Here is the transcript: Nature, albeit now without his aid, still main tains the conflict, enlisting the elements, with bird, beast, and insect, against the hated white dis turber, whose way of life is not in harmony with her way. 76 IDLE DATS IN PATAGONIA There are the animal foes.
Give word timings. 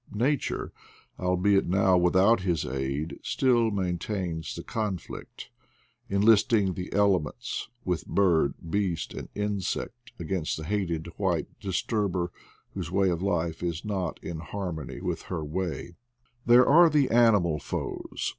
Nature, 0.15 0.73
albeit 1.19 1.67
now 1.67 1.95
without 1.95 2.39
his 2.41 2.65
aid, 2.65 3.19
still 3.21 3.69
main 3.69 3.99
tains 3.99 4.55
the 4.55 4.63
conflict, 4.63 5.51
enlisting 6.09 6.73
the 6.73 6.91
elements, 6.91 7.69
with 7.85 8.07
bird, 8.07 8.55
beast, 8.67 9.13
and 9.13 9.29
insect, 9.35 10.11
against 10.17 10.57
the 10.57 10.63
hated 10.63 11.05
white 11.19 11.49
dis 11.59 11.83
turber, 11.83 12.29
whose 12.73 12.89
way 12.89 13.11
of 13.11 13.21
life 13.21 13.61
is 13.61 13.85
not 13.85 14.19
in 14.23 14.39
harmony 14.39 14.99
with 15.01 15.21
her 15.29 15.45
way. 15.45 15.91
76 15.91 15.91
IDLE 15.91 15.93
DATS 15.93 15.95
IN 16.01 16.19
PATAGONIA 16.23 16.45
There 16.47 16.73
are 16.73 16.89
the 16.89 17.09
animal 17.11 17.59
foes. 17.59 18.29